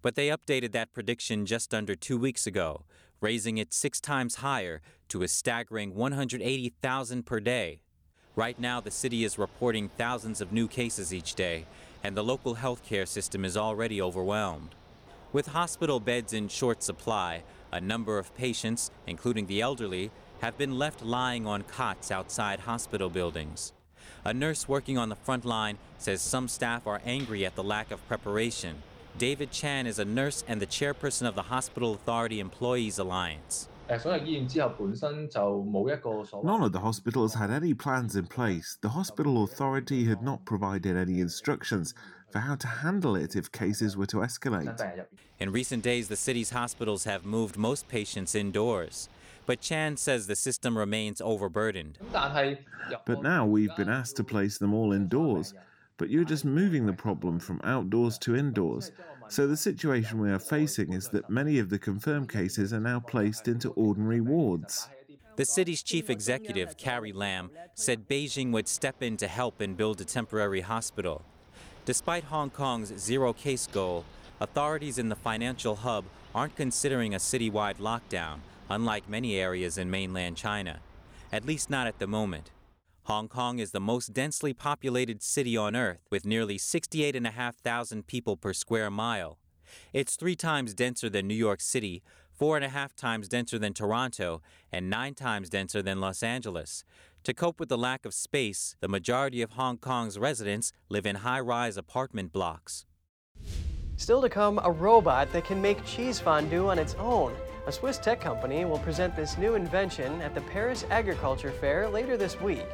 [0.01, 2.83] But they updated that prediction just under two weeks ago,
[3.21, 7.79] raising it six times higher to a staggering 180,000 per day.
[8.35, 11.65] Right now, the city is reporting thousands of new cases each day,
[12.03, 14.75] and the local healthcare system is already overwhelmed.
[15.33, 20.77] With hospital beds in short supply, a number of patients, including the elderly, have been
[20.77, 23.73] left lying on cots outside hospital buildings.
[24.23, 27.91] A nurse working on the front line says some staff are angry at the lack
[27.91, 28.83] of preparation.
[29.17, 33.67] David Chan is a nurse and the chairperson of the Hospital Authority Employees Alliance.
[36.43, 38.77] None of the hospitals had any plans in place.
[38.81, 41.93] The hospital authority had not provided any instructions
[42.29, 45.05] for how to handle it if cases were to escalate.
[45.39, 49.07] In recent days, the city's hospitals have moved most patients indoors.
[49.45, 51.97] But Chan says the system remains overburdened.
[53.05, 55.53] But now we've been asked to place them all indoors.
[55.97, 58.91] But you're just moving the problem from outdoors to indoors.
[59.29, 62.99] So the situation we are facing is that many of the confirmed cases are now
[62.99, 64.87] placed into ordinary wards.
[65.35, 70.01] The city's chief executive, Carrie Lam, said Beijing would step in to help and build
[70.01, 71.23] a temporary hospital.
[71.85, 74.05] Despite Hong Kong's zero case goal,
[74.39, 80.37] authorities in the financial hub aren't considering a citywide lockdown, unlike many areas in mainland
[80.37, 80.79] China.
[81.31, 82.51] At least not at the moment.
[83.07, 88.51] Hong Kong is the most densely populated city on Earth, with nearly 68,500 people per
[88.51, 89.37] square mile.
[89.93, 92.03] It's three times denser than New York City,
[92.33, 94.41] four and a half times denser than Toronto
[94.73, 96.83] and nine times denser than Los Angeles.
[97.23, 101.15] To cope with the lack of space, the majority of Hong Kong's residents live in
[101.15, 102.85] high rise apartment blocks.
[103.95, 107.33] Still to come, a robot that can make cheese fondue on its own.
[107.67, 112.15] A Swiss tech company will present this new invention at the Paris Agriculture Fair later
[112.15, 112.65] this week.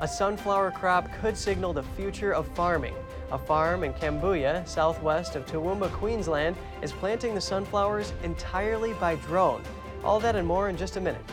[0.00, 2.94] A sunflower crop could signal the future of farming.
[3.32, 9.64] A farm in Cambooya, southwest of Toowoomba, Queensland, is planting the sunflowers entirely by drone.
[10.04, 11.24] All that and more in just a minute.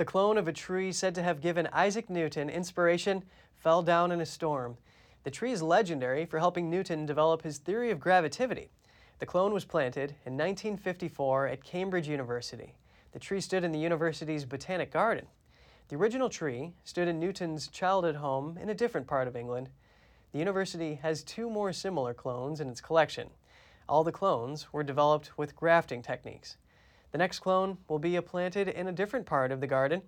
[0.00, 3.22] The clone of a tree said to have given Isaac Newton inspiration
[3.58, 4.78] fell down in a storm.
[5.24, 8.70] The tree is legendary for helping Newton develop his theory of gravitativity.
[9.18, 12.72] The clone was planted in 1954 at Cambridge University.
[13.12, 15.26] The tree stood in the university's botanic garden.
[15.88, 19.68] The original tree stood in Newton's childhood home in a different part of England.
[20.32, 23.28] The university has two more similar clones in its collection.
[23.86, 26.56] All the clones were developed with grafting techniques.
[27.12, 30.02] The next clone will be planted in a different part of the garden.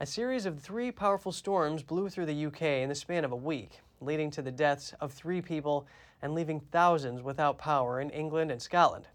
[0.00, 3.36] A series of three powerful storms blew through the UK in the span of a
[3.36, 5.86] week, leading to the deaths of three people
[6.22, 9.06] and leaving thousands without power in England and Scotland.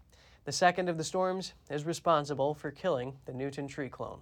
[0.44, 4.20] The second of the storms is responsible for killing the Newton tree clone.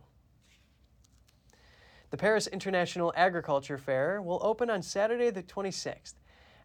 [2.09, 6.15] The Paris International Agriculture Fair will open on Saturday, the 26th.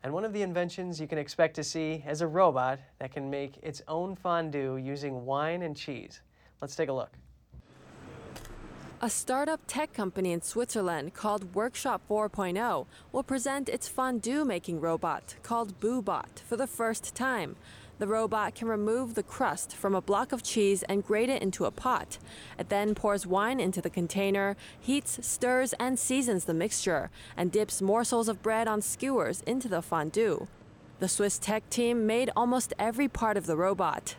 [0.02, 3.30] And one of the inventions you can expect to see is a robot that can
[3.30, 6.22] make its own fondue using wine and cheese.
[6.62, 7.12] Let's take a look.
[9.01, 15.36] A startup tech company in Switzerland called Workshop 4.0 will present its fondue making robot
[15.41, 17.55] called BooBot for the first time.
[17.99, 21.64] The robot can remove the crust from a block of cheese and grate it into
[21.64, 22.18] a pot.
[22.57, 27.82] It then pours wine into the container, heats, stirs, and seasons the mixture, and dips
[27.82, 30.47] morsels of bread on skewers into the fondue.
[30.99, 34.16] The Swiss tech team made almost every part of the robot.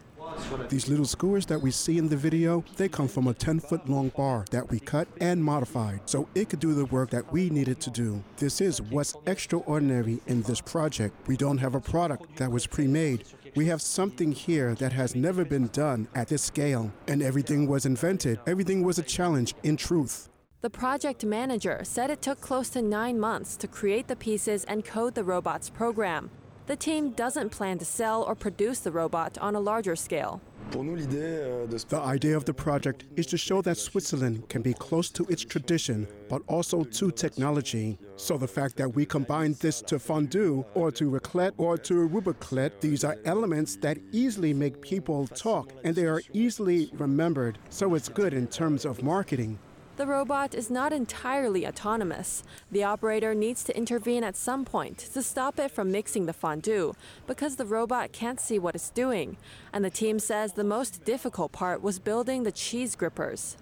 [0.69, 3.89] These little skewers that we see in the video, they come from a 10 foot
[3.89, 7.51] long bar that we cut and modified so it could do the work that we
[7.51, 8.23] needed to do.
[8.37, 11.15] This is what's extraordinary in this project.
[11.27, 13.25] We don't have a product that was pre made.
[13.57, 17.85] We have something here that has never been done at this scale, and everything was
[17.85, 18.39] invented.
[18.47, 20.29] Everything was a challenge in truth.
[20.61, 24.85] The project manager said it took close to nine months to create the pieces and
[24.85, 26.31] code the robot's program.
[26.71, 30.41] The team doesn't plan to sell or produce the robot on a larger scale.
[30.71, 35.43] The idea of the project is to show that Switzerland can be close to its
[35.45, 37.99] tradition, but also to technology.
[38.15, 42.81] So the fact that we combine this to fondue, or to raclette, or to rubaclette,
[42.81, 47.59] these are elements that easily make people talk, and they are easily remembered.
[47.71, 49.59] So it's good in terms of marketing.
[50.01, 52.43] The robot is not entirely autonomous.
[52.73, 56.95] The operator needs to intervene at some point to stop it from mixing the fondue
[57.27, 59.37] because the robot can't see what it's doing.
[59.75, 63.59] And the team says the most difficult part was building the cheese grippers.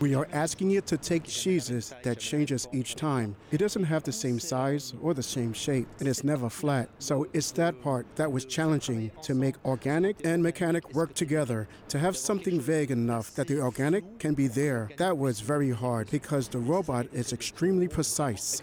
[0.00, 3.36] We are asking it to take cheeses that changes each time.
[3.50, 6.88] It doesn't have the same size or the same shape, and it's never flat.
[6.98, 11.98] So it's that part that was challenging to make organic and mechanic work together, to
[11.98, 14.90] have something vague enough that the organic can be there.
[14.96, 18.60] That was very hard because the robot is extremely precise.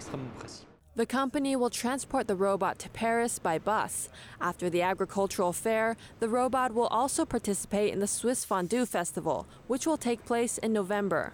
[0.95, 4.09] The company will transport the robot to Paris by bus.
[4.39, 9.87] After the agricultural fair, the robot will also participate in the Swiss Fondue Festival, which
[9.87, 11.33] will take place in November.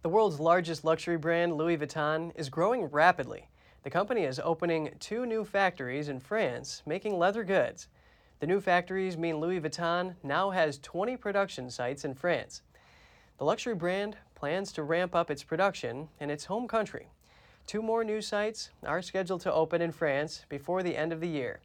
[0.00, 3.50] The world's largest luxury brand, Louis Vuitton, is growing rapidly.
[3.82, 7.88] The company is opening two new factories in France making leather goods.
[8.40, 12.62] The new factories mean Louis Vuitton now has 20 production sites in France.
[13.36, 17.08] The luxury brand plans to ramp up its production in its home country.
[17.66, 21.28] Two more new sites are scheduled to open in France before the end of the
[21.28, 21.60] year.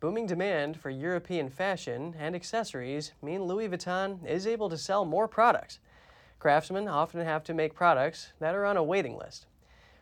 [0.00, 5.26] Booming demand for European fashion and accessories mean Louis Vuitton is able to sell more
[5.26, 5.80] products.
[6.38, 9.46] Craftsmen often have to make products that are on a waiting list.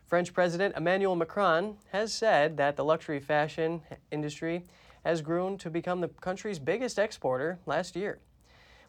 [0.04, 4.66] French President Emmanuel Macron has said that the luxury fashion industry
[5.04, 8.18] has grown to become the country's biggest exporter last year.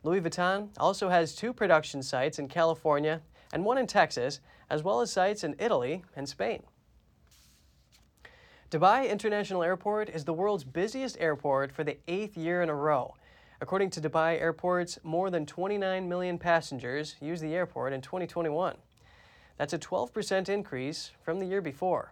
[0.04, 3.22] Louis Vuitton also has two production sites in California
[3.54, 6.64] and one in Texas, as well as sites in Italy and Spain.
[8.70, 13.16] Dubai International Airport is the world's busiest airport for the eighth year in a row.
[13.62, 18.76] According to Dubai Airports, more than 29 million passengers used the airport in 2021.
[19.58, 22.12] That's a 12% increase from the year before.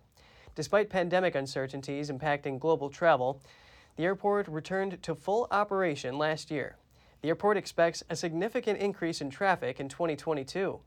[0.56, 3.42] Despite pandemic uncertainties impacting global travel,
[3.98, 6.78] the airport returned to full operation last year.
[7.22, 10.80] The airport expects a significant increase in traffic in 2022.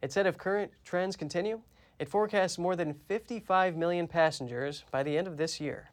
[0.00, 1.60] It said if current trends continue,
[1.98, 5.90] it forecasts more than 55 million passengers by the end of this year.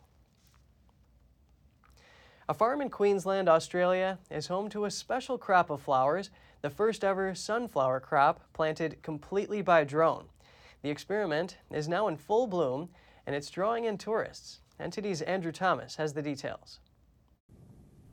[2.50, 6.30] A farm in Queensland, Australia is home to a special crop of flowers,
[6.62, 10.26] the first ever sunflower crop planted completely by drone.
[10.82, 12.90] The experiment is now in full bloom
[13.26, 14.60] and it's drawing in tourists.
[14.80, 16.80] NTD's Andrew Thomas has the details.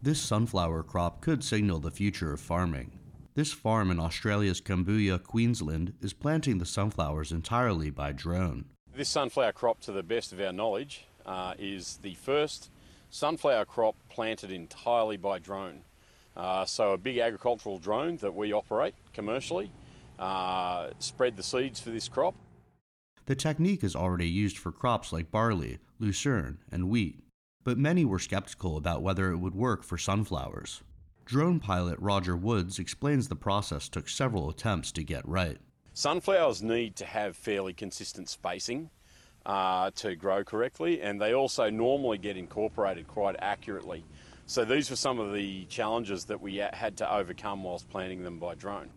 [0.01, 2.93] This sunflower crop could signal the future of farming.
[3.35, 8.67] This farm in Australia's Cambooya, Queensland, is planting the sunflowers entirely by drone.
[8.95, 12.71] This sunflower crop, to the best of our knowledge, uh, is the first
[13.11, 15.81] sunflower crop planted entirely by drone.
[16.37, 19.73] Uh, so, a big agricultural drone that we operate commercially
[20.21, 22.37] uh, spread the seeds for this crop.
[23.27, 27.19] The technique is already used for crops like barley, lucerne, and wheat,
[27.69, 30.81] but many were skeptical about whether it would work for sunflowers.
[31.27, 35.59] Drone pilot Roger Woods explains the process took several attempts to get right.
[35.93, 38.89] Sunflowers need to have fairly consistent spacing
[39.45, 44.03] uh, to grow correctly, and they also normally get incorporated quite accurately.
[44.47, 48.39] So these were some of the challenges that we had to overcome whilst planting them
[48.39, 48.89] by drone.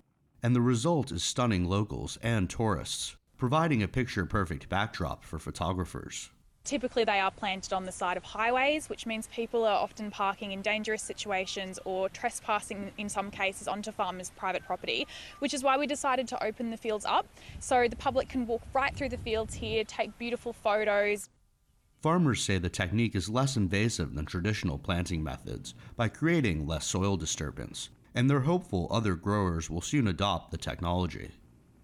[0.41, 6.29] And the result is stunning locals and tourists, providing a picture perfect backdrop for photographers.
[6.63, 10.51] Typically, they are planted on the side of highways, which means people are often parking
[10.51, 15.07] in dangerous situations or trespassing in some cases onto farmers' private property,
[15.39, 17.25] which is why we decided to open the fields up
[17.59, 21.29] so the public can walk right through the fields here, take beautiful photos.
[22.01, 27.17] Farmers say the technique is less invasive than traditional planting methods by creating less soil
[27.17, 31.31] disturbance, and they're hopeful other growers will soon adopt the technology.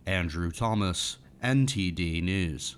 [0.05, 2.78] Andrew Thomas, NTD News.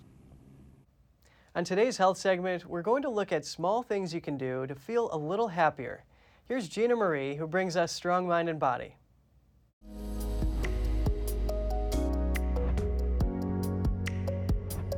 [1.55, 4.75] On today's health segment, we're going to look at small things you can do to
[4.75, 6.03] feel a little happier.
[6.47, 8.97] Here's Gina Marie, who brings us Strong Mind and Body.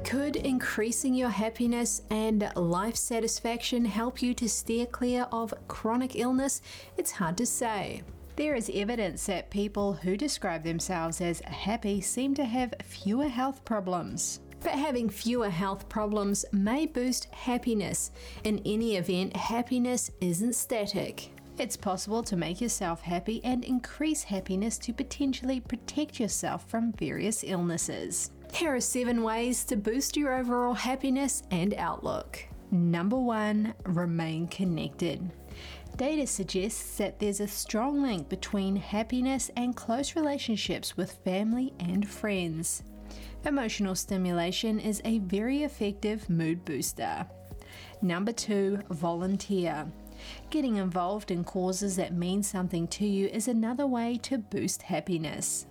[0.04, 6.62] Could increasing your happiness and life satisfaction help you to steer clear of chronic illness?
[6.98, 8.02] It's hard to say.
[8.36, 13.64] There is evidence that people who describe themselves as happy seem to have fewer health
[13.64, 14.42] problems.
[14.62, 18.12] But having fewer health problems may boost happiness.
[18.44, 21.32] In any event, happiness isn't static.
[21.58, 27.44] It's possible to make yourself happy and increase happiness to potentially protect yourself from various
[27.46, 28.32] illnesses.
[28.54, 32.40] Here are seven ways to boost your overall happiness and outlook.
[32.72, 35.30] Number one, remain connected.
[35.98, 42.08] Data suggests that there's a strong link between happiness and close relationships with family and
[42.08, 42.84] friends.
[43.44, 47.26] Emotional stimulation is a very effective mood booster.
[48.00, 49.92] Number two, volunteer.
[50.52, 55.66] Getting involved in causes that mean something to you is another way to boost happiness.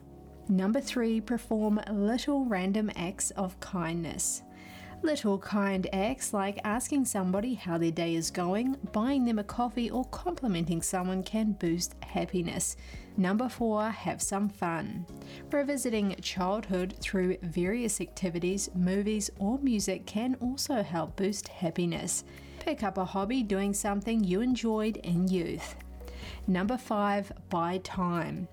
[0.48, 4.42] Number three, perform little random acts of kindness.
[5.02, 9.90] Little kind acts like asking somebody how their day is going, buying them a coffee,
[9.90, 12.76] or complimenting someone can boost happiness.
[13.16, 15.06] Number four, have some fun.
[15.50, 22.24] Revisiting childhood through various activities, movies, or music can also help boost happiness.
[22.60, 25.74] Pick up a hobby doing something you enjoyed in youth.
[26.46, 28.48] Number five, buy time.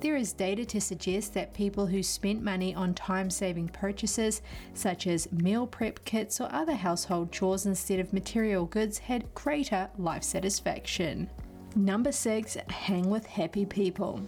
[0.00, 4.42] There is data to suggest that people who spent money on time saving purchases,
[4.74, 9.88] such as meal prep kits or other household chores instead of material goods, had greater
[9.96, 11.30] life satisfaction.
[11.74, 14.20] Number six, hang with happy people.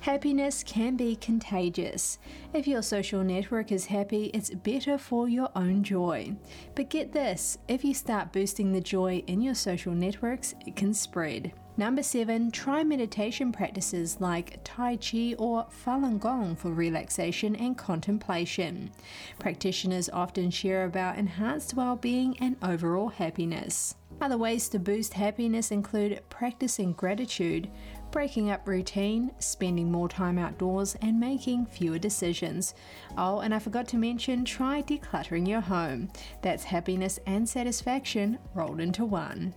[0.00, 2.18] Happiness can be contagious.
[2.52, 6.36] If your social network is happy, it's better for your own joy.
[6.74, 10.92] But get this if you start boosting the joy in your social networks, it can
[10.92, 11.52] spread.
[11.78, 18.90] Number seven, try meditation practices like Tai Chi or Falun Gong for relaxation and contemplation.
[19.38, 23.94] Practitioners often share about enhanced well being and overall happiness.
[24.20, 27.70] Other ways to boost happiness include practicing gratitude,
[28.10, 32.74] breaking up routine, spending more time outdoors, and making fewer decisions.
[33.16, 36.10] Oh, and I forgot to mention try decluttering your home.
[36.42, 39.54] That's happiness and satisfaction rolled into one.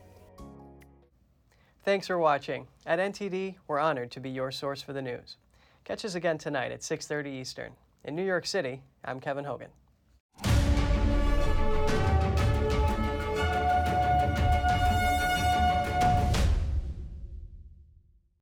[1.84, 2.68] Thanks for watching.
[2.86, 5.36] At NTD, we're honored to be your source for the news.
[5.84, 7.74] Catch us again tonight at 6:30 Eastern.
[8.06, 9.72] In New York City, I'm Kevin Hogan.